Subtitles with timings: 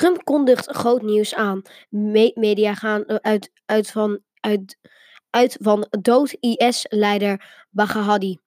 [0.00, 1.62] Trump kondigt groot nieuws aan.
[1.88, 4.20] Me- media gaan eh, uit, uit, van,
[5.30, 8.38] uit, van dood IS-leider Baghdadi.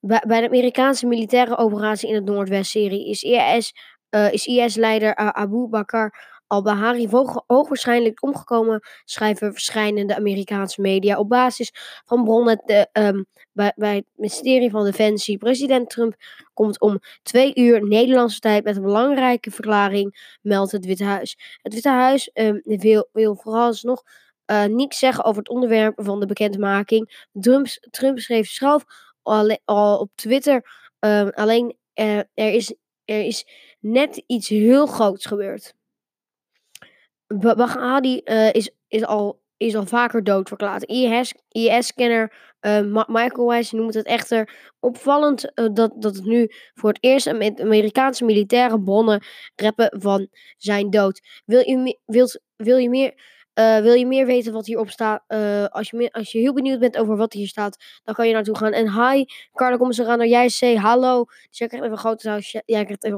[0.00, 3.74] Bij, de Amerikaanse militaire operatie in het Noordwest-Syrië is IS,
[4.08, 6.08] eh, is IS-leider uh, Abu Bakr
[6.52, 11.70] al-Bahari hoog, hoogwaarschijnlijk omgekomen, schrijven verschillende Amerikaanse media op basis
[12.04, 15.38] van bronnen de, um, bij, het ministerie van Defensie.
[15.38, 16.14] President Trump
[16.54, 21.38] komt om twee uur Nederlandse tijd met een belangrijke verklaring, meldt het Witte Huis.
[21.62, 24.02] Het Witte Huis um, wil, wil vooralsnog
[24.46, 27.26] uh, niets zeggen over het onderwerp van de bekendmaking.
[27.40, 28.84] Trump, Trump schreef zelf
[29.22, 30.64] al, al op Twitter
[31.00, 32.74] um, alleen uh, er, is,
[33.04, 33.46] er is
[33.80, 35.74] net iets heel groots gebeurd.
[37.34, 40.84] Baghadi uh, is, is, al, is al vaker doodverklaard.
[41.48, 46.98] IS-kenner uh, Michael Weiss noemt het echter opvallend uh, dat, dat het nu voor het
[47.00, 47.26] eerst
[47.60, 49.22] Amerikaanse militaire bronnen
[49.54, 51.20] reppen van zijn dood.
[51.44, 53.40] Wil je, wilt, wil je meer...
[53.54, 55.24] Uh, wil je meer weten wat hierop staat?
[55.28, 58.32] Uh, als, je als je heel benieuwd bent over wat hier staat, dan kan je
[58.32, 58.72] naartoe gaan.
[58.72, 60.28] En hi, Carla, kom eens eraan.
[60.28, 61.24] Jij zei hallo.
[61.24, 62.02] Dus jij krijgt even een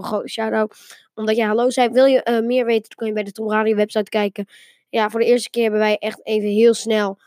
[0.05, 0.77] grote, een shout-out.
[1.15, 1.89] Omdat jij hallo zei.
[1.89, 4.47] Wil je uh, meer weten, dan kan je bij de Tom Radio website kijken.
[4.89, 7.19] Ja, voor de eerste keer hebben wij echt even heel snel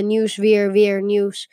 [0.00, 1.50] nieuws, weer, weer, nieuws.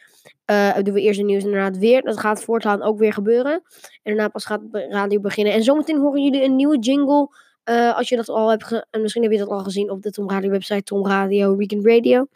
[0.81, 2.01] doen we eerst het nieuws inderdaad weer.
[2.01, 3.53] Dat gaat voortaan ook weer gebeuren.
[3.53, 3.61] En
[4.03, 5.53] daarna pas gaat de radio beginnen.
[5.53, 7.29] En zometeen horen jullie een nieuwe jingle.
[7.69, 10.11] Uh, als je dat al hebt, en misschien heb je dat al gezien op de
[10.11, 12.27] Tom Radio website, Tom Radio Weekend Radio.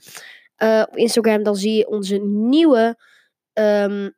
[0.58, 2.98] Uh, op Instagram, dan zie je onze nieuwe,
[3.54, 4.16] um,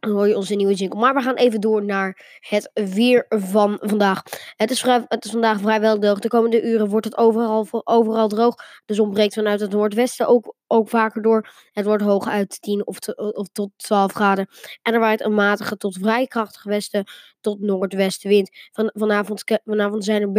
[0.00, 1.00] dan hoor je onze nieuwe jingle.
[1.00, 4.22] Maar we gaan even door naar het weer van vandaag.
[4.56, 6.18] Het is, vrij, het is vandaag vrijwel droog.
[6.18, 8.54] De komende uren wordt het overal, overal droog.
[8.84, 11.48] De zon breekt vanuit het noordwesten ook, ook vaker door.
[11.72, 14.48] Het wordt hooguit 10 of, of tot 12 graden.
[14.82, 17.04] En er waait een matige tot vrij krachtige westen
[17.40, 18.50] tot noordwestenwind.
[18.72, 20.32] Van, vanavond, vanavond zijn er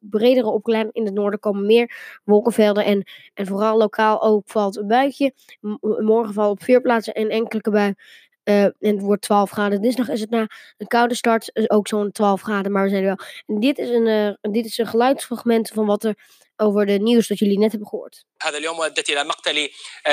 [0.00, 0.92] bredere, opklaringen.
[0.92, 2.84] In het noorden komen meer wolkenvelden.
[2.84, 5.34] En, en vooral lokaal ook valt een buitje.
[5.80, 7.94] Morgen valt op vier plaatsen een enkele bui.
[8.43, 9.81] Uh, en het wordt 12 graden.
[9.81, 10.47] Dinsdag is het na
[10.77, 13.27] een koude start ook zo'n 12 graden, maar we zijn er wel.
[13.47, 16.15] En dit is een, uh, dit is een geluidsfragment van wat er
[16.57, 18.25] over de nieuws dat jullie net hebben gehoord.
[18.37, 19.69] هذا اليوم أدت إلى مقتل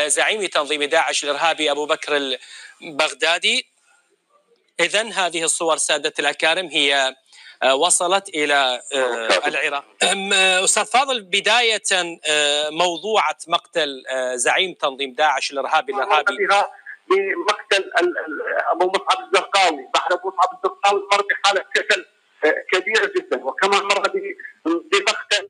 [0.07, 2.39] زعيم تنظيم داعش الإرهابي أبو بكر
[2.83, 3.67] البغدادي
[4.81, 7.15] إذا هذه الصور سادة الأكارم هي
[7.73, 8.83] وصلت إلى
[9.47, 9.85] العراق
[10.65, 12.19] أستاذ فاضل بداية
[12.71, 14.03] موضوعة مقتل
[14.35, 16.33] زعيم تنظيم داعش الإرهابي الإرهابي
[17.10, 17.92] بمقتل
[18.72, 22.06] أبو مصعب الزرقاوي بعد أبو مصعب الزرقاوي مر بحالة كسل
[22.74, 24.04] كبيرة جدا وكما مر
[24.66, 25.50] بمقتل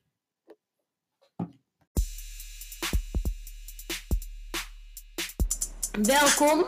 [5.98, 6.64] Welkom.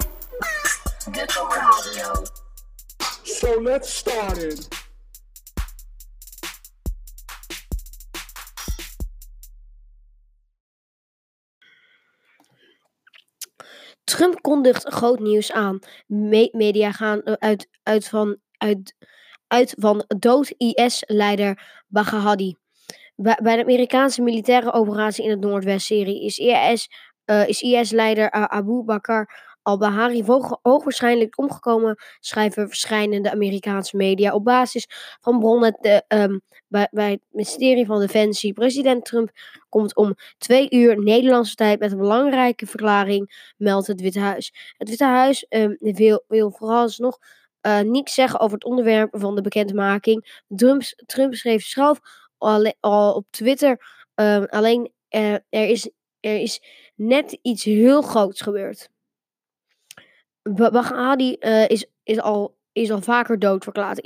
[1.07, 2.25] Radio.
[3.25, 4.82] So let's start it.
[14.05, 15.79] Trump kondigt groot nieuws aan.
[16.07, 18.37] Me media gaan uit, uit, van,
[19.47, 22.57] uit, van dood IS-leider Baghdadi.
[23.17, 26.89] Bij, de Amerikaanse militaire operatie in het Noordwest-Syrië is IS,
[27.27, 29.25] uh, is IS-leider uh, Abu Bakr
[29.63, 34.87] al-Bahari hoog, hoogwaarschijnlijk omgekomen, schrijven verschillende Amerikaanse media op basis
[35.21, 38.53] van bronnen de, um, bij, het ministerie van Defensie.
[38.53, 39.31] President Trump
[39.69, 44.75] komt om twee uur Nederlandse tijd met een belangrijke verklaring, meldt het Witte Huis.
[44.77, 47.19] Het Witte Huis um, wil, wil vooralsnog
[47.67, 50.43] uh, niets zeggen over het onderwerp van de bekendmaking.
[50.49, 52.01] Trump, Trump schreef zelf
[52.39, 53.81] al, al op Twitter
[54.15, 55.91] um, alleen er, is,
[56.21, 56.63] er is
[56.95, 58.89] net iets heel groots gebeurd.
[60.43, 64.01] Baghadi uh, is, is, al, is al vaker doodverklaard.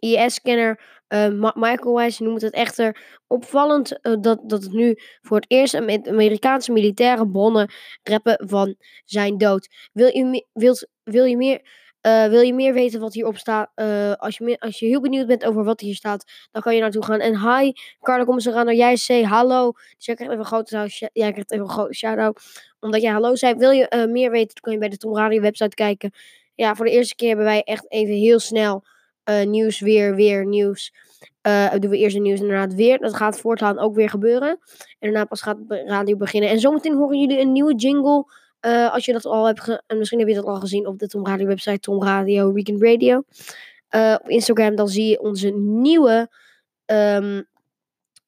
[0.00, 5.50] IS-kenner uh, Michael Weiss noemt het echter opvallend uh, dat, dat het nu voor het
[5.50, 7.70] eerst met Amerikaanse militaire bronnen
[8.02, 9.68] reppen van zijn dood.
[9.92, 11.82] Wil je, wilt, wil je meer...
[12.04, 13.70] Wil je meer weten wat hierop staat?
[14.18, 17.04] Als, je als je heel benieuwd bent over wat hier staat, dan kan je naartoe
[17.04, 17.20] gaan.
[17.20, 18.76] En hi, Carla, kom eens eraan.
[18.76, 19.72] Jij zei hallo.
[19.96, 22.42] Dus even grote, jij krijgt even een grote shout-out.
[22.84, 23.54] Omdat jij hallo zei.
[23.54, 26.10] Wil je uh, meer weten, dan kan je bij de Tom Radio website kijken.
[26.54, 28.84] Ja, voor de eerste keer hebben wij echt even heel snel
[29.44, 30.92] nieuws, weer, weer, nieuws.
[31.78, 32.98] doen we eerst het nieuws inderdaad weer.
[32.98, 34.48] Dat gaat voortaan ook weer gebeuren.
[34.48, 34.58] En
[34.98, 36.50] daarna pas gaat de radio beginnen.
[36.50, 38.26] En zometeen horen jullie een nieuwe jingle.
[38.66, 41.06] Uh, als je dat al hebt, en misschien heb je dat al gezien op de
[41.06, 43.22] Tom Radio website, Tom Radio Weekend Radio.
[43.90, 46.28] Uh, op Instagram, dan zie je onze nieuwe,
[46.86, 47.46] um,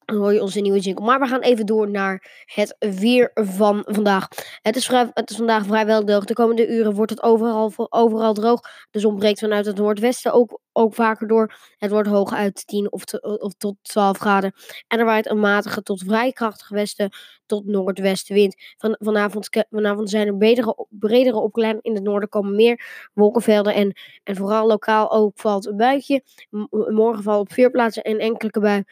[0.06, 1.05] Dan hoor je onze nieuwe jingle.
[1.05, 4.29] Maar we gaan even door naar het weer van vandaag.
[4.62, 6.25] Het is, vrij, het is vandaag vrijwel droog.
[6.25, 8.61] De komende uren wordt het overal, overal droog.
[8.91, 11.55] De zon breekt vanuit het noordwesten ook, ook vaker door.
[11.79, 14.53] Het wordt hooguit 10 of, of tot 12 graden.
[14.88, 17.11] En er waait een matige tot vrij krachtige westen
[17.47, 18.55] tot noordwestenwind.
[18.76, 21.82] Van, vanavond, vanavond zijn er bredere, bredere opklaringen.
[21.82, 23.75] In het noorden komen meer wolkenvelden.
[23.75, 26.23] En, en vooral lokaal ook valt een buitje.
[26.70, 28.85] morgen valt op vier plaatsen een enkele bui.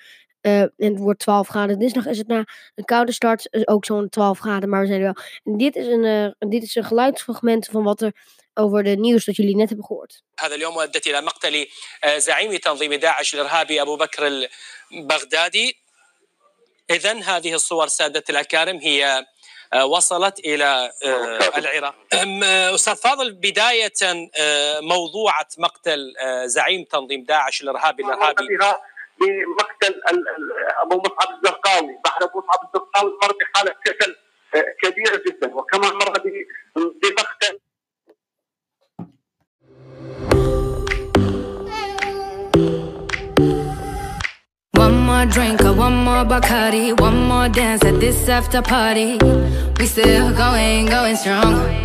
[0.44, 1.80] Uh, en het wordt 12 graden.
[1.80, 2.46] Dinsdag is het na
[2.76, 5.24] een koude start is ook zo'n 12 graden, maar we zijn er wel.
[5.44, 8.12] En dit is een, uh, dit is een geluidsfragment van wat er
[8.54, 10.24] over de nieuws dat jullie net hebben gehoord.
[10.40, 11.68] هذا اليوم أدت إلى مقتل
[12.18, 14.48] زعيم تنظيم داعش الإرهابي أبو بكر
[14.92, 15.78] البغدادي
[16.90, 19.26] إذا هذه الصور سادة الأكارم هي
[19.84, 20.92] وصلت إلى
[21.58, 21.96] العراق
[22.74, 23.94] أستاذ فاضل بداية
[24.82, 26.14] موضوعة مقتل
[26.46, 28.44] زعيم تنظيم داعش الإرهابي الإرهابي
[29.21, 30.01] بمقتل
[30.83, 34.17] ابو مصعب الزرقاوي بعد ابو مصعب الزرقاوي مر بحاله كسل
[34.83, 36.13] كبيره جدا وكمان مر
[36.77, 37.59] بمقتل
[44.85, 49.19] One more drink one more Bacardi One more dance at this after party
[49.79, 51.85] We still going, going strong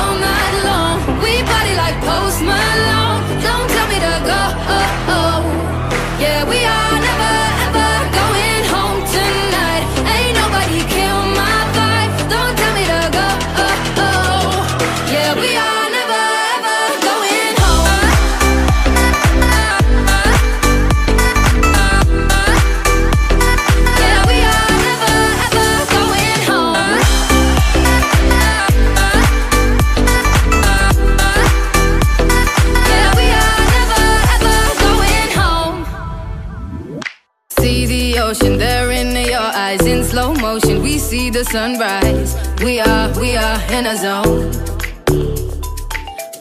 [41.41, 42.35] The sunrise.
[42.63, 44.53] We are, we are in a zone.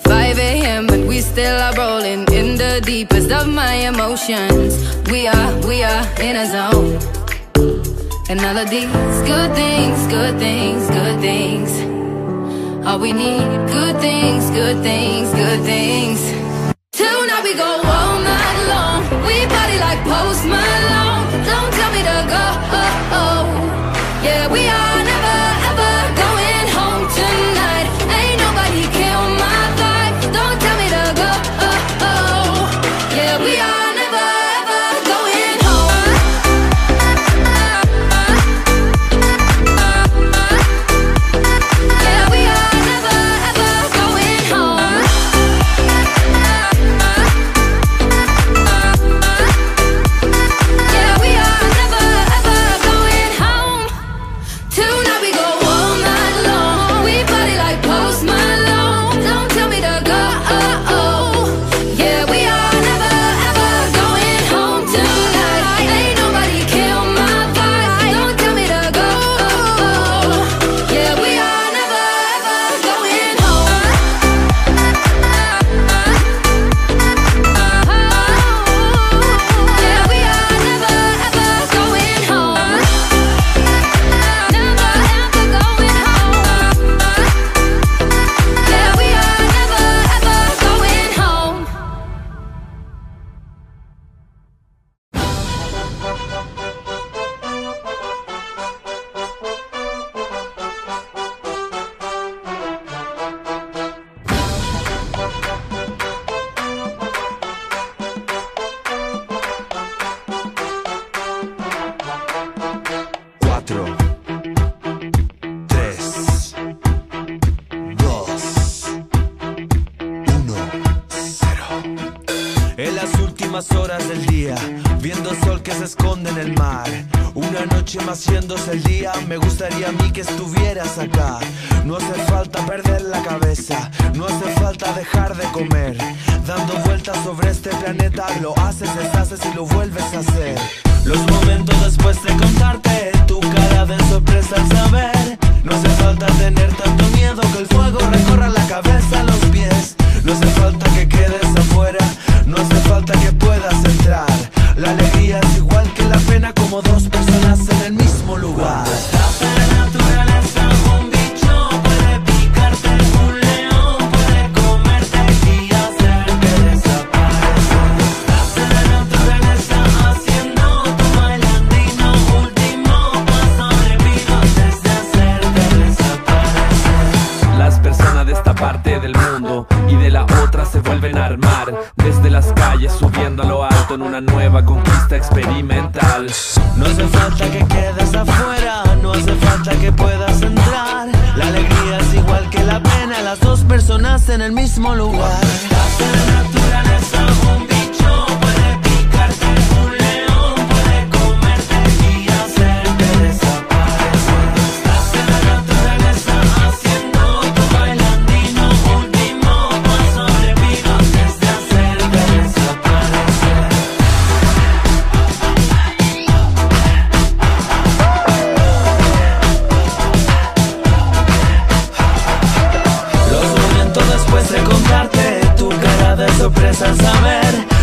[0.04, 0.86] 5 a.m.
[0.88, 4.76] but we still are rolling in the deepest of my emotions.
[5.10, 6.98] We are, we are in a zone.
[8.28, 8.92] And all of these
[9.24, 11.70] good things, good things, good things.
[12.86, 16.20] All we need, good things, good things, good things.
[16.92, 19.00] Tonight we go all night long.
[19.24, 20.99] We party like Post Malone.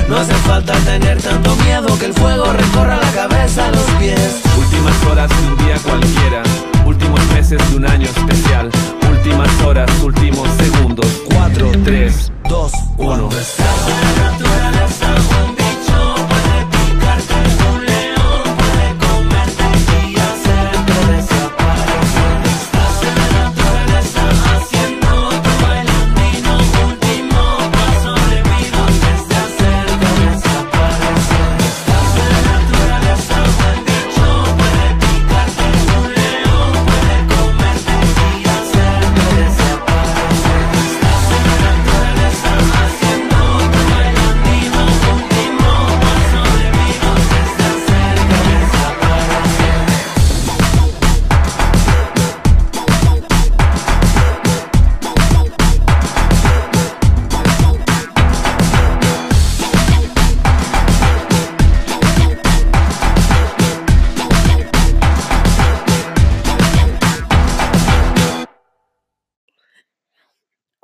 [0.09, 2.86] No hace falta tener tanto miedo que el fuego recorra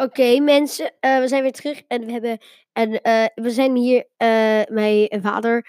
[0.04, 2.38] Oké, mensen, eh, we zijn weer terug en we hebben
[2.74, 4.06] en eh, we zijn hier.
[4.18, 5.68] eh, mijn vader,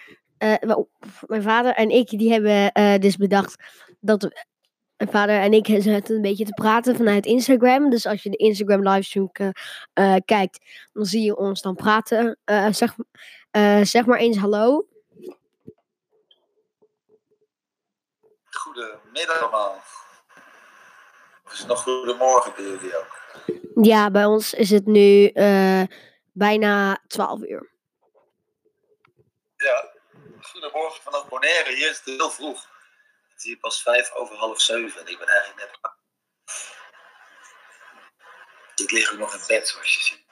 [1.26, 3.62] mijn vader en ik, die hebben dus bedacht
[4.00, 4.44] dat we-
[4.96, 7.90] mijn vader en ik zaten een beetje te praten vanuit Instagram.
[7.90, 9.30] Dus als je de Instagram livestream
[10.24, 12.38] kijkt, dan zie je ons dan praten.
[12.70, 12.94] Zeg,
[13.82, 14.86] zeg maar eens hallo.
[18.44, 19.74] Goedemiddag allemaal.
[21.44, 23.23] Of is nog goedemorgen bij jullie ook?
[23.82, 25.82] Ja, bij ons is het nu eh,
[26.32, 27.72] bijna 12 uur.
[29.56, 29.92] Ja,
[30.40, 31.74] goedemorgen vanaf Bonaire.
[31.74, 32.60] Hier is het heel vroeg.
[33.28, 35.78] Het is hier pas vijf over half zeven en ik ben eigenlijk net...
[38.76, 40.22] Ik lig ook nog in bed, zoals je ziet.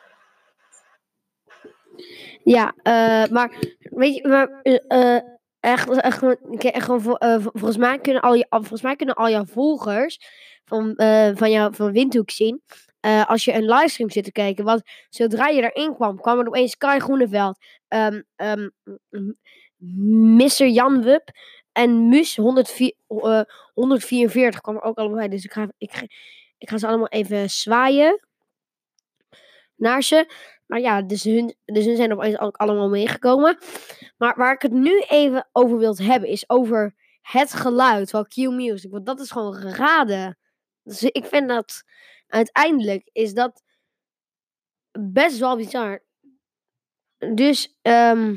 [2.45, 3.49] Ja, eh, maar
[3.81, 5.21] weet je, maar, eh,
[5.61, 8.97] echt, echt, gewoon- ik- echt gewoon, vol- vol- volgens, mij kunnen al je, volgens mij
[8.97, 10.19] kunnen al jouw volgers
[10.65, 10.93] van,
[11.37, 12.63] van, jou, van Windhoek zien,
[13.03, 16.47] eh, als je een livestream zit te kijken, want zodra je erin kwam, kwam er
[16.47, 18.69] opeens Kai Groeneveld, ehm ehm,
[19.11, 19.33] m-
[20.37, 20.67] Mr.
[20.67, 21.29] Jan Wup
[21.73, 23.41] en Mus 104, eh,
[23.75, 26.07] 144 kwam er ook allemaal bij, dus ik ga, ik, ga-
[26.59, 28.21] ik ga ze allemaal even zwaaien
[29.77, 30.27] naar ze.
[30.67, 33.59] Maar ja, dus hun, dus hun zijn opeens ook allemaal meegekomen.
[34.17, 38.91] Maar waar ik het nu even over wil hebben, is over het geluid van Q-Music.
[38.91, 40.39] Want dat is gewoon geraden.
[40.83, 41.83] Dus ik vind dat
[42.33, 43.63] uiteindelijk is dat
[44.99, 46.03] best wel bizar.
[47.35, 48.35] Dus, ehm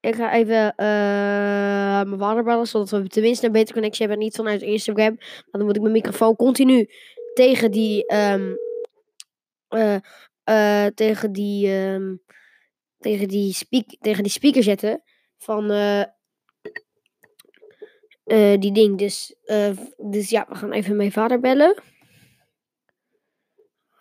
[0.00, 4.24] ik ga even eh, mijn vader bellen, zodat we tenminste een betere connectie hebben.
[4.24, 5.16] Niet vanuit Instagram.
[5.16, 6.88] Want dan moet ik mijn microfoon continu
[7.34, 8.06] tegen die...
[10.44, 12.16] eh, tegen die, ehm,
[12.98, 15.02] tegen die, speak, tegen die speaker zetten
[15.38, 15.70] van
[18.24, 18.98] eh, die ding.
[18.98, 21.82] Dus, eh, dus ja, we gaan even mijn vader bellen.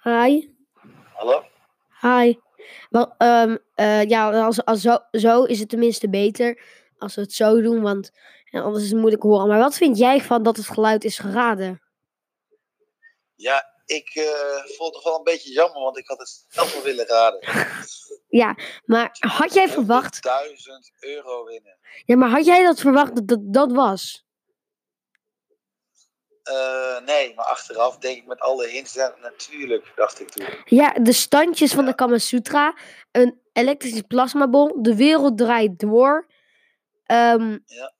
[0.03, 0.49] Hi.
[1.13, 1.43] Hallo?
[2.01, 2.35] Hi.
[2.89, 7.33] Wel, ehm, eh, ja, als, als zo, zo is het tenminste beter als we het
[7.33, 8.11] zo doen, want
[8.43, 9.47] ja, anders is het moeilijk horen.
[9.47, 11.81] Maar wat vind jij van dat het geluid is geraden?
[13.35, 16.73] Ja, ik eh vond het toch wel een beetje jammer, want ik had het zelf
[16.73, 17.39] wel willen raden.
[18.29, 18.55] Ja,
[18.85, 21.77] maar had jij verwacht, 1000 euro winnen.
[22.05, 24.25] ja, maar had jij dat verwacht dat dat, dat was?
[26.43, 30.45] Eh, nee, maar achteraf denk ik met alle hints, ja, natuurlijk, dacht ik toen.
[30.65, 32.77] Ja, de standjes van de Kama Sutra,
[33.11, 36.27] een elektrische plasmabol, de wereld draait door.
[37.05, 37.93] ehm, Ja.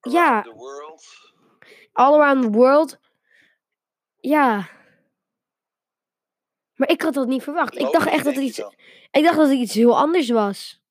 [0.00, 0.28] Ja.
[0.28, 1.04] Around The world.
[1.92, 2.98] all around the world.
[4.20, 4.68] Ja.
[6.74, 7.78] Maar ik had dat niet verwacht.
[7.78, 8.58] Ik dacht echt dat het denk iets,
[9.10, 10.82] ik dacht dat het iets heel anders was.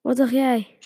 [0.00, 0.78] Wat dacht jij?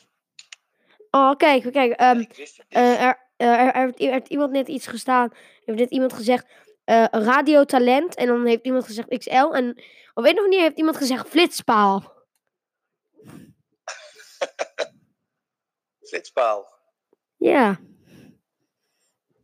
[1.11, 1.93] Oh, kijk, kijk.
[1.93, 2.25] ehm,
[2.69, 5.33] eh, er, eh, er, er heeft, er heeft iemand net iets gestaan.
[5.65, 6.47] Heeft net iemand gezegd.
[6.85, 8.15] eh radiotalent.
[8.15, 9.31] En dan heeft iemand gezegd XL.
[9.31, 9.75] En op een
[10.15, 12.13] of andere manier heeft iemand gezegd flitspaal.
[16.09, 16.73] Flitspaal.
[17.37, 17.79] Ja,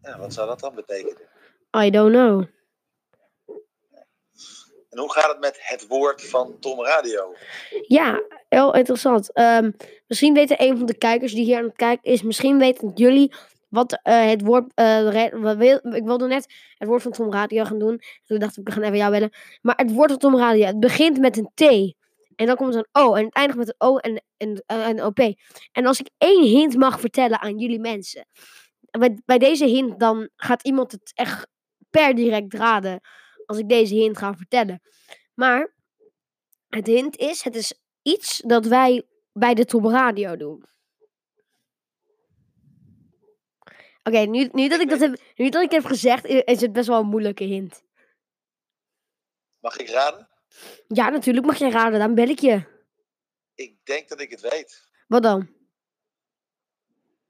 [0.05, 1.23] Ja, wat zou dat dan betekenen?
[1.77, 2.45] I don't know.
[4.91, 7.35] En hoe gaat het met het woord van Tom Radio?
[7.87, 9.33] Ja, heel interessant.
[9.33, 9.71] Ehm,
[10.07, 13.33] misschien weten een van de kijkers die hier aan het kijken is, misschien weten jullie
[13.69, 14.73] wat eh, het woord.
[14.75, 15.25] eh,
[15.83, 18.01] ik wilde net het woord van Tom Radio gaan doen.
[18.25, 19.31] Toen dacht ik, we gaan even jou bellen.
[19.63, 21.95] Maar het woord van Tom Radio, het begint met een T.
[22.37, 23.15] En dan komt er een O.
[23.15, 25.19] En het eindigt met een O en, en, eh, en een OP.
[25.73, 28.27] En als ik één hint mag vertellen aan jullie mensen.
[28.99, 31.49] Bij, bij deze hint, dan gaat iemand het echt
[31.91, 33.01] per direct raden.
[33.47, 34.81] Als ik deze hint ga vertellen.
[35.35, 35.75] Maar
[36.69, 40.65] het hint is, het is iets dat wij bij de Tom Radio doen.
[44.03, 46.89] Oké, nu, nu, dat ik dat heb, nu dat ik heb gezegd, is het best
[46.89, 47.83] wel een moeilijke hint.
[49.61, 50.29] Mag ik raden?
[50.89, 52.63] Ja, natuurlijk mag jij raden, dan bel ik je.
[53.55, 54.89] Ik denk dat ik het weet.
[55.07, 55.49] Wat dan?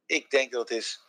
[0.07, 1.01] Ik denk dat het is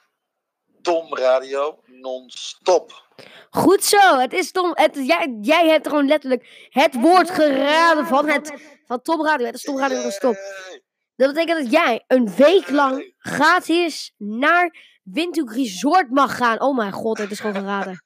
[0.86, 3.08] Tom Radio non-stop.
[3.50, 4.72] Goed zo, het is Tom.
[4.74, 8.54] Het, jij, jij hebt gewoon letterlijk het woord geraden van, het,
[8.86, 9.46] van Tom Radio.
[9.46, 10.34] Het is Tom Radio stop.
[10.34, 10.84] Yay!
[11.16, 16.62] Dat betekent dat jij een week lang gratis naar Windhoek Resort mag gaan.
[16.62, 18.04] Oh mijn god, het is gewoon geraden.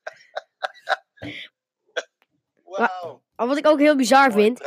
[2.63, 3.23] Wauw.
[3.35, 4.61] Maar wat ik ook heel bizar vind,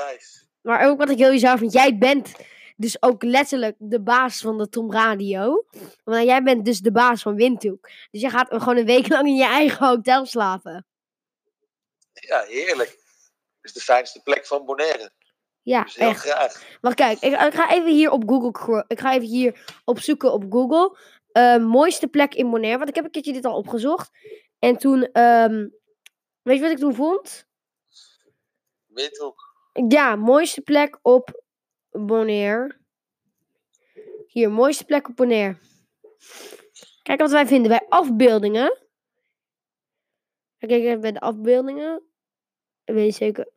[0.61, 2.33] maar ook wat ik heel bizar vind, jij bent
[2.76, 5.64] dus ook letterlijk de baas van de Tom Radio.
[6.04, 7.88] Want jij bent dus de baas van Windhoek.
[8.10, 10.86] Dus jij gaat gewoon een week lang in je eigen hotel slapen.
[12.12, 12.88] Ja, heerlijk.
[12.90, 15.12] Het is de fijnste plek van Bonaire.
[15.62, 16.20] Ja, Dus heel echt.
[16.20, 16.78] graag.
[16.80, 18.85] Maar kijk, ik, ik ga even hier op Google.
[18.88, 20.98] Ik ga even hier opzoeken op Google.
[21.32, 22.76] Eh, mooiste plek in Bonaire.
[22.78, 24.11] Want ik heb een keertje dit al opgezocht.
[24.58, 25.02] En toen.
[25.12, 25.68] ehm,
[26.42, 27.46] weet je wat ik toen vond?
[28.87, 29.50] Windhoek.
[29.88, 31.41] Ja, mooiste plek op
[31.92, 32.81] Bonaire.
[34.26, 35.59] Hier, mooiste plek op Bonaire.
[37.02, 38.78] Kijk wat wij vinden bij afbeeldingen.
[40.59, 42.02] Kijk even bij de afbeeldingen.
[42.85, 43.52] Ik weet zeker.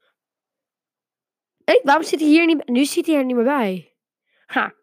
[1.63, 2.67] Hé, waarom zit hij hier niet?
[2.67, 3.97] Nu zit hij er niet meer bij.
[4.45, 4.75] Ha.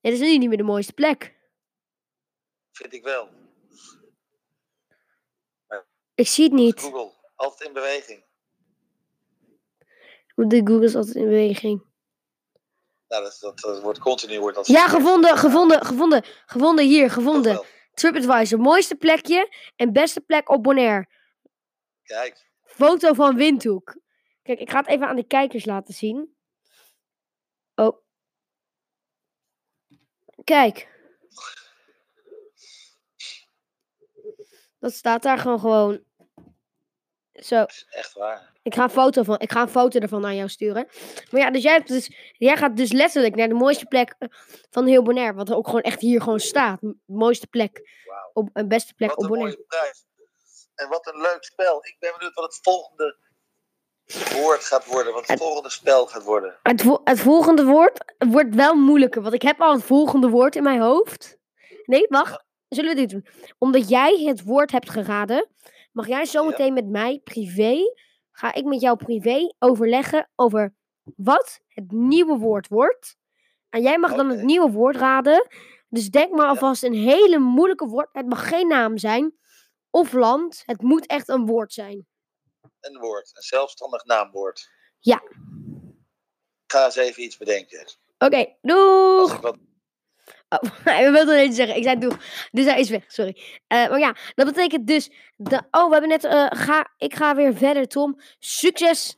[0.00, 1.38] Dit is nu niet meer de mooiste plek.
[2.72, 3.28] Vind ik wel.
[6.14, 6.80] Ik zie het niet.
[6.80, 7.12] Google.
[7.34, 8.24] Altijd in beweging.
[10.48, 11.88] De Google is altijd in beweging.
[13.08, 17.64] Nou, dat, dat, dat wordt continu wordt dat Ja, gevonden, gevonden, gevonden, gevonden hier, gevonden.
[17.94, 21.08] TripAdvisor, mooiste plekje en beste plek op Bonaire.
[22.02, 22.48] Kijk.
[22.64, 23.96] Foto van Windhoek.
[24.42, 26.36] Kijk, ik ga het even aan de kijkers laten zien.
[27.74, 27.96] Oh.
[30.44, 30.88] Kijk.
[34.78, 36.04] Dat staat daar gewoon gewoon.
[37.44, 38.52] Zo, Dat is echt waar.
[38.62, 40.88] ik ga een foto van, ik ga een foto ervan aan jou sturen.
[41.30, 44.28] Maar ja, dus jij, hebt dus, jij gaat dus letterlijk naar de mooiste plek eh,
[44.70, 45.34] van heel Bonaire.
[45.34, 46.80] Wat ook gewoon echt hier gewoon staat.
[47.06, 47.98] Mooiste plek.
[48.32, 49.56] Op, een beste plek Wat op een Bonaire.
[49.56, 50.04] mooie prijs.
[50.74, 51.84] En wat een leuk spel.
[51.86, 53.16] Ik ben benieuwd wat het volgende
[54.34, 55.12] woord gaat worden.
[55.12, 56.56] Wat het volgende spel gaat worden.
[56.62, 60.56] Het, vo- het volgende woord wordt wel moeilijker, want ik heb al het volgende woord
[60.56, 61.36] in mijn hoofd.
[61.84, 62.44] Nee, wacht.
[62.68, 63.26] Zullen we dit doen?
[63.58, 65.48] Omdat jij het woord hebt geraden,
[66.00, 67.94] mag jij zometeen met mij privé,
[68.30, 70.74] ga ik met jou privé overleggen over
[71.16, 73.16] wat het nieuwe woord wordt.
[73.68, 75.48] En jij mag dan het nieuwe woord raden.
[75.88, 78.08] Dus denk maar alvast een hele moeilijke woord.
[78.12, 79.38] Het mag geen naam zijn
[79.90, 80.62] of land.
[80.66, 82.06] Het moet echt een woord zijn.
[82.80, 83.30] Een woord.
[83.36, 84.70] Een zelfstandig naamwoord.
[84.98, 85.22] Ja.
[86.64, 87.86] Ik ga eens even iets bedenken.
[88.18, 89.40] Oké, doeg!
[90.50, 90.70] Ik.
[90.86, 91.76] Oh, ik wilde iets zeggen.
[91.76, 92.16] Ik zei doeg.
[92.50, 93.36] Dus hij is weg, sorry.
[93.66, 95.10] Eh, maar ja, dat betekent dus...
[95.36, 96.24] De, oh, we hebben net...
[96.24, 98.20] eh, ga, ik ga weer verder, Tom.
[98.38, 99.16] Succes!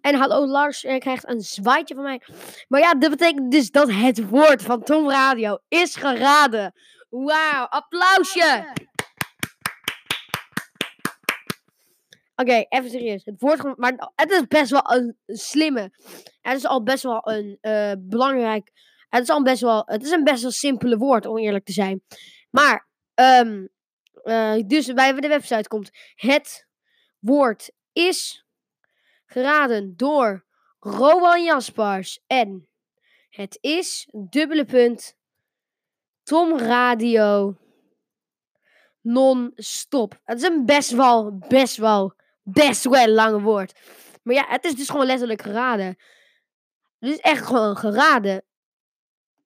[0.00, 2.22] En hallo Lars, jij krijgt een zwaaitje van mij.
[2.68, 6.72] Maar ja, dat betekent dus dat het woord van Tom Radio is geraden.
[7.08, 8.72] Wauw, applausje!
[12.36, 13.24] Oké, even serieus.
[13.24, 15.90] Het woord, maar het is best wel een slimme.
[16.40, 18.70] Het is al best wel een eh, belangrijk
[19.08, 21.72] het is al best wel, het is een best wel simpele woord, om eerlijk te
[21.72, 22.02] zijn.
[22.50, 23.66] Maar, ehm,
[24.22, 26.66] eh, dus bij de website komt het
[27.18, 28.46] woord is
[29.26, 30.46] geraden door
[30.78, 32.68] Rowan Jaspers en
[33.28, 35.16] het is dubbele punt
[36.22, 37.56] Tom Radio
[39.00, 40.20] non-stop.
[40.24, 43.80] Het is een best wel, best wel, best wel lange woord.
[44.22, 45.86] Maar ja, het is dus gewoon letterlijk geraden.
[46.98, 48.44] Het is echt gewoon geraden.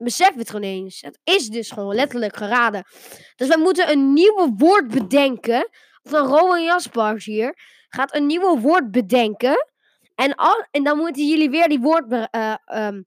[0.05, 1.01] Beseffen het gewoon eens.
[1.01, 2.85] Het is dus gewoon letterlijk geraden.
[3.37, 5.69] Dus wij moeten een nieuwe woord bedenken.
[6.03, 7.55] Dan Rowan Jaspers hier
[7.89, 9.67] gaat een nieuwe woord bedenken.
[10.15, 13.03] En, al, en dan moeten jullie weer die woord eh, ehm,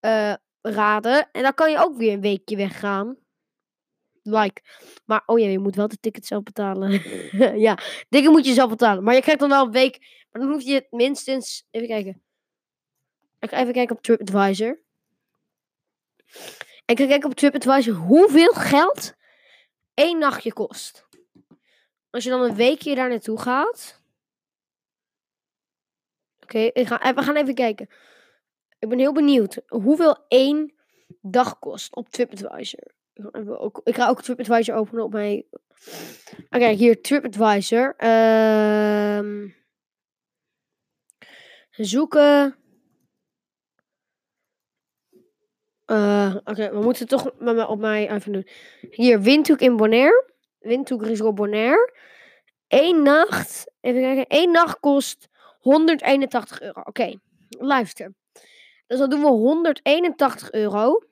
[0.00, 1.28] eh, raden.
[1.32, 3.16] En dan kan je ook weer een weekje weggaan.
[4.22, 4.62] Like.
[5.04, 7.02] Maar oh ja, je moet wel de ticket zelf betalen.
[7.66, 7.78] ja,
[8.08, 9.04] dingen moet je zelf betalen.
[9.04, 9.98] Maar je krijgt dan wel een week.
[10.30, 11.66] Maar dan hoef je het minstens.
[11.70, 12.22] Even kijken.
[13.38, 14.80] Ik even kijken op TripAdvisor.
[16.84, 19.14] En ik ga kijken op TripAdvisor hoeveel geld
[19.94, 21.06] één nachtje kost.
[22.10, 24.00] Als je dan een weekje daar naartoe gaat.
[26.40, 27.88] Oké, ga- eh, we gaan even kijken.
[28.78, 30.74] Ik ben heel benieuwd hoeveel één
[31.20, 32.92] dag kost op TripAdvisor.
[33.14, 35.44] Ik ga, even ook, ik ga ook TripAdvisor openen op mijn...
[36.50, 37.94] Oké, hier TripAdvisor.
[37.96, 39.48] Ehm
[41.70, 42.56] zoeken.
[45.92, 48.46] Eh, Oké, we moeten toch met me- op mij even doen.
[48.90, 50.30] Hier, Windhoek in Bonaire.
[50.58, 51.92] Windhoek Resort Bonaire.
[52.68, 53.70] Eén nacht.
[53.80, 54.24] Even kijken.
[54.28, 55.28] Eén nacht kost
[55.60, 56.80] 181 euro.
[56.80, 57.14] Oké,
[57.48, 58.14] luister.
[58.86, 61.02] Dus dan doen we 181 euro.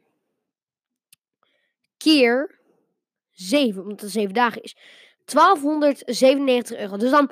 [1.96, 2.58] Keer
[3.30, 4.76] 7, omdat het 7 dagen is.
[5.24, 6.96] 1297 euro.
[6.96, 7.30] Dus dan,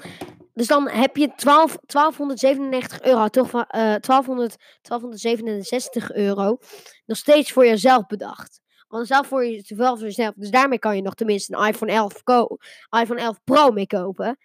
[0.59, 3.29] dus dan heb je 12, 1297 euro.
[3.29, 6.59] Toch van eh 1200, 1267 euro.
[7.07, 8.61] Nog steeds voor jezelf bedacht.
[8.88, 10.35] Want zelf voor je voor jezelf.
[10.35, 12.57] Dus daarmee kan je nog tenminste een iPhone 11, ko
[13.01, 14.38] iPhone 11 Pro mee kopen.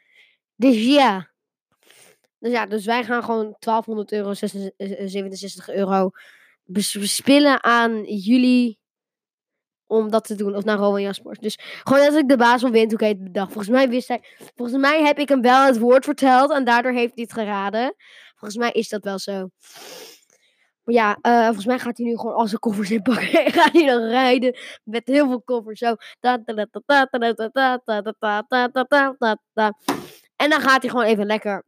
[0.55, 1.31] Dus ja.
[2.39, 6.09] Dus ja, dus wij gaan gewoon 1200 euro, 67 euro
[6.63, 8.79] bes- bespillen aan jullie
[9.87, 10.55] om dat te doen.
[10.55, 11.39] Of naar Rowan Jaspers.
[11.39, 13.51] Dus gewoon als ik de baas om wint, hoe ik het bedacht.
[13.51, 14.23] Volgens mij wist hij.
[14.55, 16.51] Volgens mij heb ik hem wel het woord verteld.
[16.51, 17.95] En daardoor heeft hij het geraden.
[18.35, 19.49] Volgens mij is dat wel zo.
[20.83, 23.45] Maar ja, uh, volgens mij gaat hij nu gewoon al zijn koffers inpakken.
[23.45, 25.79] En gaat hij dan rijden met heel veel koffers.
[25.79, 25.95] Zo.
[30.35, 31.63] En dan gaat hij gewoon even lekker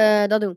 [0.00, 0.56] eh, dat doen.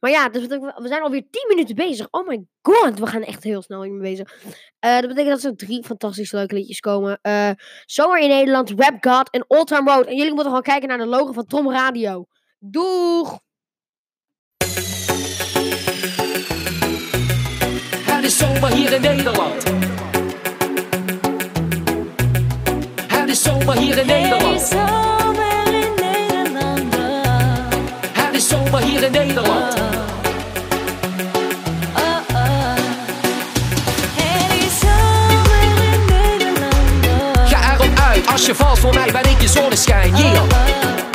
[0.00, 2.08] Maar ja, dus we zijn alweer 10 minuten bezig.
[2.10, 4.34] Oh my god, we gaan echt heel snel hiermee bezig.
[4.78, 7.18] Eh, dat betekent dat er drie fantastisch leuke liedjes komen.
[7.22, 7.50] Eh
[7.84, 10.06] Zomer in Nederland, Rap God en Old Town Road.
[10.06, 12.26] En jullie moeten gewoon kijken naar de logo van Trom Radio.
[12.58, 13.38] Doeg!
[18.02, 19.62] Het is zomer hier in Nederland.
[23.06, 25.17] Het is zomer hier in Nederland.
[28.48, 29.74] Is zomer hier in Nederland.
[37.44, 40.16] Ga erop uit, als je valt voor mij ben ik je zonneschijn.
[40.16, 41.07] Yeah.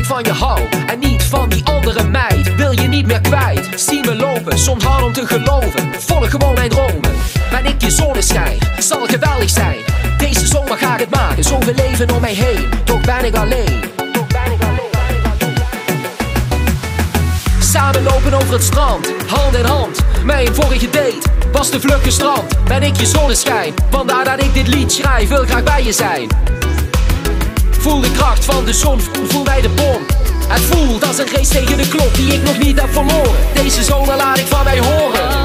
[0.00, 2.54] Ik van je hou en niet van die andere meid.
[2.56, 3.68] Wil je niet meer kwijt?
[3.76, 5.92] Zie me lopen, soms hard om te geloven.
[5.98, 7.12] Volg gewoon mijn dromen.
[7.50, 9.76] Ben ik je zonneschijn, zal geweldig zijn.
[10.18, 12.68] Deze zomer ga ik het maken, zoveel leven om mij heen.
[12.84, 13.80] Toch ben ik alleen.
[17.60, 19.98] Samen lopen over het strand, hand in hand.
[20.24, 21.18] Mijn vorige date
[21.52, 22.64] was de vlug gestrand.
[22.64, 25.28] Ben ik je zonneschijn, vandaar dat ik dit lied schrijf.
[25.28, 26.28] Wil graag bij je zijn.
[27.80, 30.06] Voel de kracht van de zon, voel bij de bom.
[30.48, 33.32] Het voelt als een race tegen de klok die ik nog niet heb verloren.
[33.54, 35.39] Deze zomer laat ik van mij horen.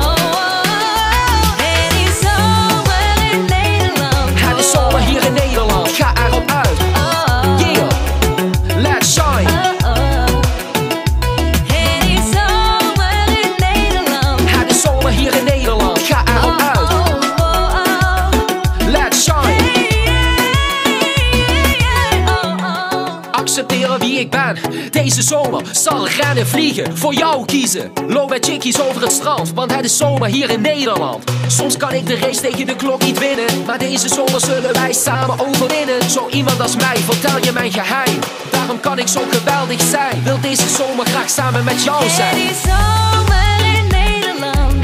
[25.91, 26.97] Zal rennen vliegen.
[26.97, 27.91] Voor jou kiezen.
[28.07, 29.53] Loop met chickies over het strand.
[29.53, 31.23] Want het is zomer hier in Nederland.
[31.47, 33.65] Soms kan ik de race tegen de klok niet winnen.
[33.65, 36.09] Maar deze zomer zullen wij samen overwinnen.
[36.09, 38.19] Zo iemand als mij, vertel je mijn geheim.
[38.51, 40.23] Daarom kan ik zo geweldig zijn.
[40.23, 42.37] Wil deze zomer graag samen met jou zijn.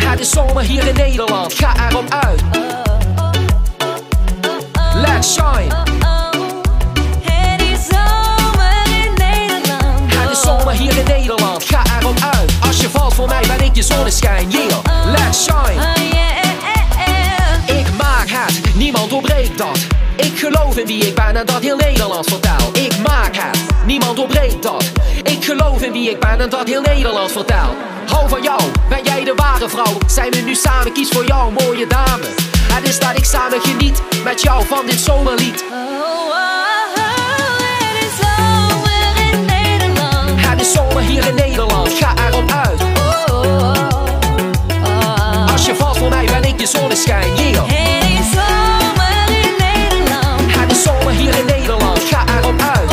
[0.09, 1.53] Het is zomer hier in Nederland.
[1.53, 2.41] Ga erop uit.
[4.95, 5.90] Let's shine.
[10.57, 11.63] Zomer hier in Nederland.
[11.63, 12.51] Ga erop uit.
[12.67, 14.49] Als je valt voor mij ben ik je zonneschijn.
[14.49, 15.81] Yeah, let's shine.
[17.79, 19.79] Ik maak het, niemand doorbreekt dat.
[20.15, 22.69] Ik geloof in wie ik ben en dat heel Nederland vertel.
[22.73, 24.91] Ik maak het, niemand doorbreekt dat.
[25.23, 27.75] Ik geloof in wie ik ben en dat heel Nederland vertelt.
[28.07, 29.97] Hou van jou, ben jij de ware vrouw?
[30.07, 32.25] Zijn we nu samen, kies voor jou, mooie dame.
[32.73, 35.70] Het is dat ik samen geniet met jou van dit zomerlied.
[41.93, 42.81] Ga erop uit.
[45.51, 47.69] Als je valt voor mij, ben ik je zonneschijn, yeah.
[50.59, 52.91] Het is zomer hier in Nederland, ga erop uit.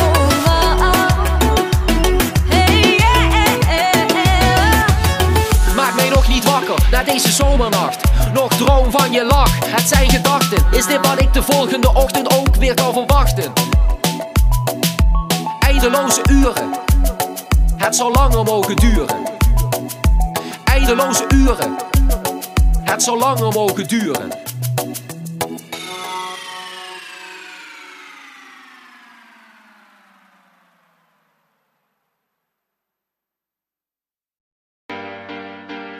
[5.75, 8.01] Maak mij nog niet wakker na deze zomernacht.
[8.33, 10.63] Nog droom van je lach, het zijn gedachten.
[10.71, 13.53] Is dit wat ik de volgende ochtend ook weer kan verwachten?
[15.59, 16.69] Eindeloze uren,
[17.79, 19.25] het zal langer mogen duren.
[20.63, 21.75] Eindeloze uren,
[22.83, 24.29] het zal langer mogen duren.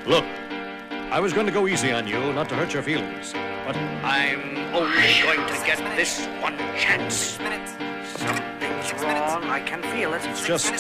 [0.06, 0.26] Look,
[1.12, 3.34] I was going to go easy on you, not to hurt your feelings.
[3.66, 7.38] But I'm only going to get this one chance.
[8.18, 9.44] Something's wrong.
[9.44, 10.22] I can feel it.
[10.26, 10.74] It's just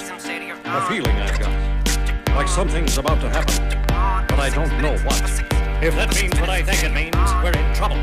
[0.69, 2.35] a feeling I've got.
[2.35, 3.57] Like something's about to happen.
[4.27, 5.23] But I don't know what.
[5.81, 7.97] If that means what I think it means, we're in trouble.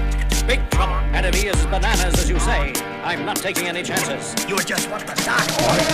[0.46, 0.94] Big trouble.
[1.14, 2.72] Enemy is bananas, as you say.
[3.02, 4.34] I'm not taking any chances.
[4.48, 5.42] You are just want to start.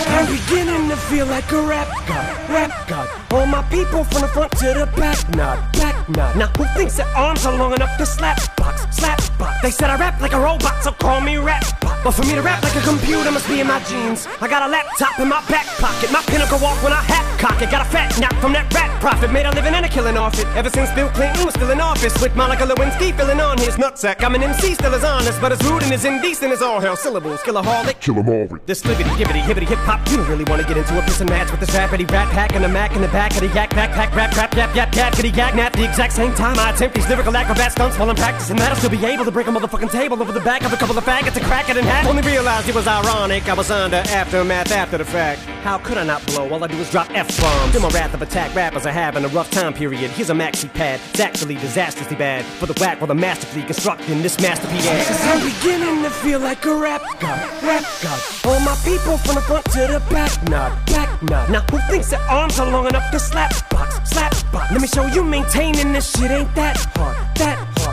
[0.09, 3.07] I'm beginning to feel like a rap god, rap god.
[3.31, 6.37] All my people from the front to the back, nod, back nod.
[6.37, 9.61] Now who thinks their arms are long enough to slap box, slap box?
[9.61, 11.82] They said I rap like a robot, so call me rap bot.
[12.03, 14.27] But for me to rap like a computer must be in my genes.
[14.41, 17.61] I got a laptop in my back pocket, my pinnacle walk when I hat cock
[17.61, 17.69] it.
[17.69, 20.39] Got a fat knock from that rap profit, made a living and a killing off
[20.39, 20.47] it.
[20.55, 24.23] Ever since Bill Clinton was still in office, with Monica Lewinsky filling on his nutsack.
[24.23, 26.95] I'm an MC, still as honest, but as rude and as indecent as all hell.
[26.95, 28.47] Syllables, killaholic, kill 'em all.
[28.65, 29.99] This libbity, gibbity, hibbity, hip hop.
[30.09, 32.29] You don't really want to get into a piss and match with this rappity rap
[32.31, 34.93] pack and a mac in the back of the yak backpack rap crap yap yap
[34.95, 35.73] yap kitty yak nap.
[35.73, 38.77] The exact same time I attempt these lyrical acrobat stunts while I'm practicing that, I'll
[38.77, 41.05] still be able to break a motherfucking table over the back of a couple of
[41.05, 41.92] faggots and crack it in half.
[42.05, 43.47] Only realized it was ironic.
[43.47, 45.41] I was under aftermath after the fact.
[45.63, 46.49] How could I not blow?
[46.49, 47.75] All I do is drop F bombs.
[47.75, 50.11] In my wrath of attack, rappers are having a rough time period.
[50.11, 50.99] Here's a maxi pad.
[51.11, 52.43] It's actually disastrously bad.
[52.45, 54.85] For the whack while the masterfully constructing this masterpiece.
[55.23, 58.21] I'm beginning to feel like a rap god, rap god.
[58.45, 61.49] All my people from the front to the back, nod, back nod.
[61.49, 64.71] Now who thinks their arms are long enough to slap box, slap box?
[64.71, 67.12] Let me show you maintaining this shit ain't that hard.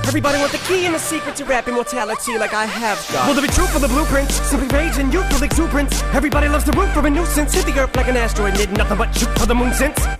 [0.06, 3.28] Everybody want the key and the secret to rap immortality like I have got.
[3.28, 4.34] Will there be truth for the blueprints?
[4.48, 6.02] Simply rage and youthful exuberance.
[6.14, 7.54] Everybody loves to root for a nuisance.
[7.54, 10.19] Hit the earth like an asteroid, did nothing but shoot for the moon since.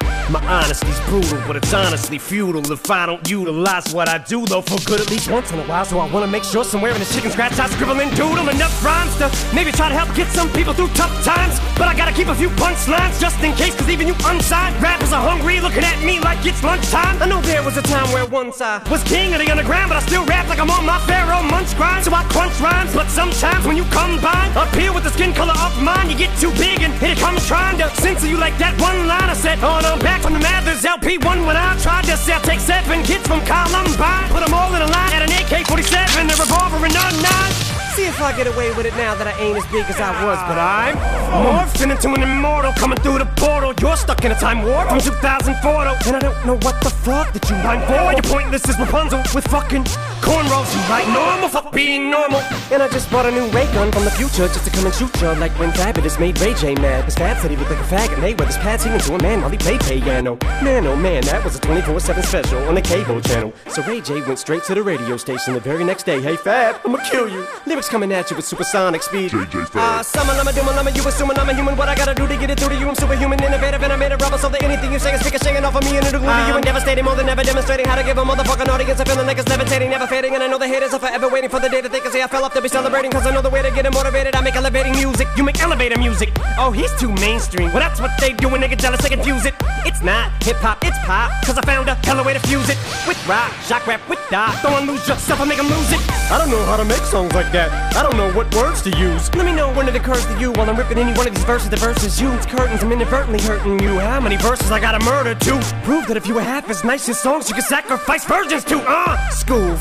[0.31, 4.61] My honesty's brutal, but it's honestly futile if I don't utilize what I do, though,
[4.61, 5.83] for good at least once in a while.
[5.83, 8.71] So I wanna make sure somewhere in the chicken scratch I scribble and doodle enough
[8.81, 11.59] rhymes to maybe try to help get some people through tough times.
[11.75, 14.79] But I gotta keep a few punchlines just in case, cause even you unsigned
[15.11, 17.21] rappers are hungry, looking at me like it's lunchtime.
[17.21, 19.97] I know there was a time where once I was king of the underground, but
[19.97, 22.05] I still rap like I'm on my Pharaoh munch grind.
[22.05, 25.55] So I crunch rhymes, but sometimes when you combine up here with the skin color
[25.59, 28.57] of mine, you get too big and here it comes trying to censor you like
[28.57, 29.59] that one line I said.
[29.63, 32.41] On Oh, no, back from the Mathers LP1 when I tried to sell.
[32.41, 36.29] Take seven kids from Columbine, put them all in a line at an AK 47,
[36.29, 37.80] a revolver, and a nine.
[37.95, 40.11] See if I get away with it now that I ain't as big as I
[40.23, 40.95] was, but I'm
[41.43, 43.73] morphed into an immortal coming through the portal.
[43.81, 47.33] You're stuck in a time warp from 2004, and I don't know what the fuck
[47.33, 47.99] that you mind for.
[48.15, 49.85] You're pointless as Rapunzel with fucking
[50.21, 50.69] cornrows.
[50.75, 52.41] You like normal, fuck being normal.
[52.71, 54.93] And I just bought a new ray gun from the future just to come and
[54.93, 57.03] shoot you like when Fabulous made Ray J mad.
[57.03, 58.21] Cause Fab said he looked like a fag faggot.
[58.21, 60.37] Mayweather's pad singing to a man while he played piano.
[60.63, 63.53] Man, oh man, that was a 24-7 special on the cable channel.
[63.69, 66.21] So Ray J went straight to the radio station the very next day.
[66.21, 67.45] Hey Fab, I'ma kill you.
[67.65, 69.31] Lyrics coming at you with supersonic speed.
[69.31, 69.81] JJ Fab.
[69.81, 71.75] Ah, summer, lama, doom, lama, you assuming I'm a human.
[71.75, 72.87] What I gotta do to get it through to you?
[72.87, 75.63] I'm superhuman, innovative, and I made a rubber so that anything you say is ricocheting
[75.65, 77.95] off of me and it'll glue to you and devastating more than ever demonstrating how
[77.95, 80.35] to give a motherfucking audience a feeling like it's levitating, never fading.
[80.35, 82.21] And I know the haters are forever waiting for the day that they can say
[82.21, 83.11] I fell off to be celebrating.
[83.11, 84.35] Cause I know the way to get them motivated.
[84.35, 85.27] I make elevating music.
[85.37, 86.29] You make elevator music.
[86.59, 87.71] Oh, he's too mainstream.
[87.71, 89.55] Well, that's what they do when they get jealous, they confuse it.
[89.85, 91.31] It's not hip hop, it's pop.
[91.45, 92.77] Cause I found a hella way to fuse it.
[93.07, 94.61] With rock, shock rap, with dot.
[94.61, 96.01] Don't lose yourself and make them lose it.
[96.29, 97.69] I don't know how to make songs like that.
[97.95, 99.33] I don't know what words to use.
[99.35, 101.43] Let me know when it occurs to you while I'm ripping any one of these
[101.45, 101.69] verses.
[101.69, 102.83] The verses you, it's curtains.
[102.83, 103.99] I'm inadvertently hurting you.
[103.99, 105.51] How many verses I gotta murder to
[105.83, 108.77] prove that if you were half as nice as songs, you could sacrifice virgins to?
[108.85, 109.75] Uh, school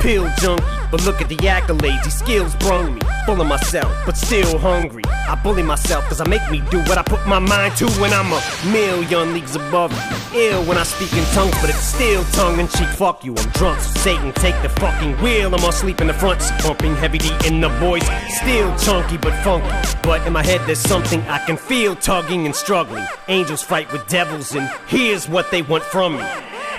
[0.00, 0.64] pill junkie.
[0.90, 3.00] But look at the accolades, these skills brung me.
[3.26, 5.04] Full of myself, but still hungry.
[5.06, 8.12] I bully myself cause I make me do what I put my mind to when
[8.12, 10.40] I'm a million leagues above you.
[10.40, 12.88] Ill when I speak in tongues, but it's still tongue in cheek.
[12.88, 15.54] Fuck you, I'm drunk, so Satan take the fucking wheel.
[15.54, 18.08] I'm asleep in the front seat, pumping heavy D in the voice.
[18.40, 19.68] Still chunky but funky.
[20.02, 23.06] But in my head, there's something I can feel tugging and struggling.
[23.28, 26.24] Angels fight with devils, and here's what they want from me.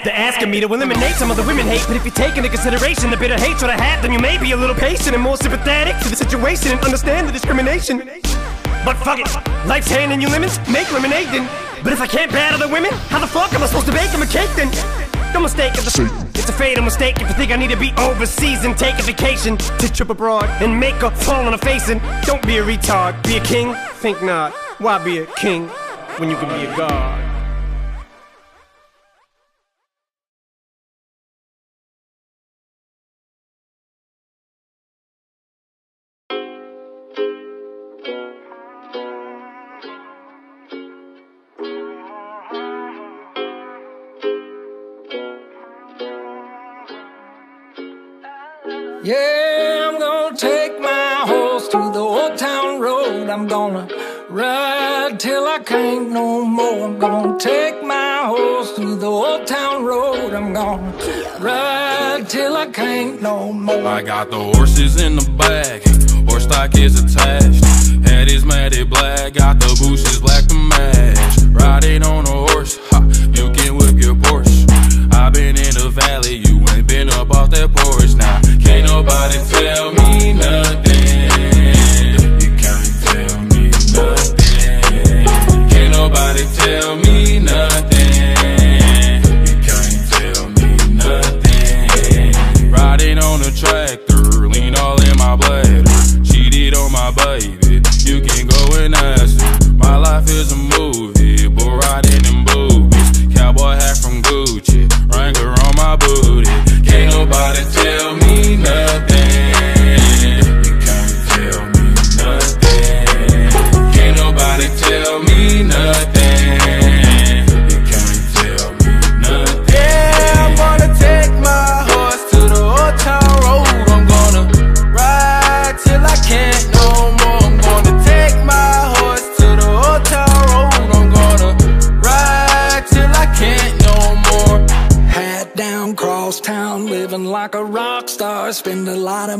[0.03, 2.49] They're asking me to eliminate some of the women hate, but if you take into
[2.49, 5.37] consideration the bitter hatred I have, then you may be a little patient and more
[5.37, 7.99] sympathetic to the situation and understand the discrimination.
[8.83, 9.29] But fuck it,
[9.67, 11.47] life's handing you lemons, make lemonade then.
[11.83, 14.09] But if I can't battle the women, how the fuck am I supposed to bake
[14.11, 14.71] them a cake then?
[15.35, 17.93] No mistake, it's a, it's a fatal mistake if you think I need to be
[17.99, 21.89] overseas and take a vacation to trip abroad and make a fall on a face
[21.89, 23.75] and don't be a retard, be a king?
[24.01, 24.51] Think not.
[24.79, 25.67] Why be a king
[26.17, 27.30] when you can be a god?
[56.83, 60.33] I'm gonna take my horse through the old town road.
[60.33, 60.91] I'm gonna
[61.39, 63.85] ride till I can't no more.
[63.85, 65.83] I got the horses in the back,
[66.27, 67.63] horse stock is attached.
[68.03, 71.37] Head is matted black, got the bushes black to match.
[71.51, 72.99] Riding on a horse, ha,
[73.31, 74.65] you can whip your Porsche.
[75.13, 78.41] i been in the valley, you ain't been up off that porch now.
[78.59, 80.00] Can't nobody tell me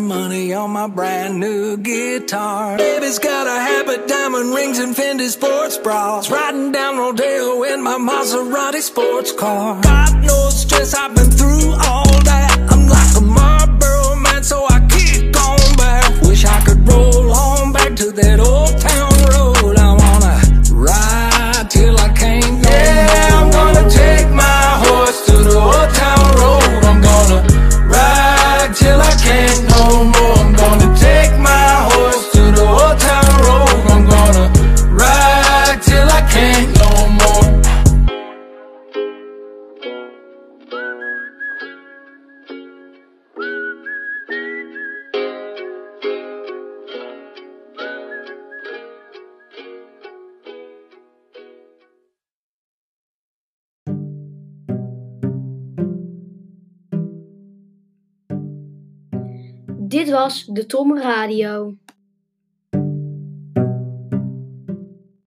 [0.02, 2.78] money on my brand new guitar.
[2.78, 6.30] Baby's got a habit, diamond rings, and Fendi sports bras.
[6.30, 9.82] Riding down Rodeo in my Maserati sports car.
[9.82, 12.01] Got no stress, I've been through all
[60.12, 61.76] was de Tom Radio.